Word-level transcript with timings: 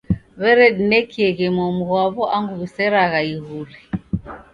W'eredinekieghe 0.39 1.47
momu 1.57 1.83
ghwaw'o 1.89 2.23
angu 2.35 2.53
w'iseragha 2.59 3.19
iguri. 3.33 3.77